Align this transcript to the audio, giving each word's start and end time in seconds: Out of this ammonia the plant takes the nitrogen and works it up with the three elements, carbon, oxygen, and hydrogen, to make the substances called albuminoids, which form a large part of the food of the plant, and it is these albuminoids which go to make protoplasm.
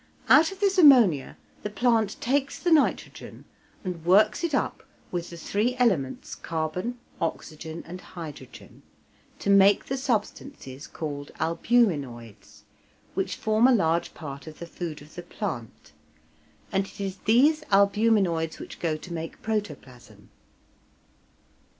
Out 0.29 0.51
of 0.51 0.59
this 0.59 0.79
ammonia 0.79 1.37
the 1.61 1.69
plant 1.69 2.19
takes 2.19 2.57
the 2.57 2.71
nitrogen 2.71 3.45
and 3.83 4.03
works 4.03 4.43
it 4.43 4.55
up 4.55 4.81
with 5.11 5.29
the 5.29 5.37
three 5.37 5.75
elements, 5.77 6.33
carbon, 6.33 6.97
oxygen, 7.21 7.83
and 7.85 8.01
hydrogen, 8.01 8.81
to 9.37 9.51
make 9.51 9.85
the 9.85 9.97
substances 9.97 10.87
called 10.87 11.29
albuminoids, 11.39 12.63
which 13.13 13.35
form 13.35 13.67
a 13.67 13.75
large 13.75 14.15
part 14.15 14.47
of 14.47 14.57
the 14.57 14.65
food 14.65 15.03
of 15.03 15.13
the 15.13 15.21
plant, 15.21 15.91
and 16.71 16.87
it 16.87 16.99
is 16.99 17.17
these 17.25 17.61
albuminoids 17.71 18.57
which 18.57 18.79
go 18.79 18.97
to 18.97 19.13
make 19.13 19.39
protoplasm. 19.43 20.31